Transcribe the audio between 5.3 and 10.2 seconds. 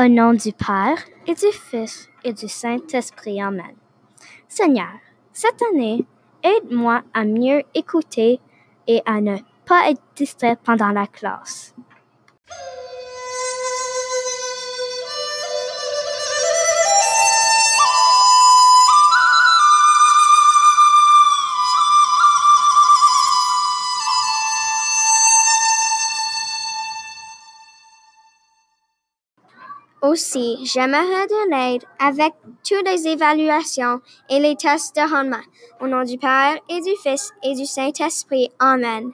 cette année, aide-moi à mieux écouter et à ne pas être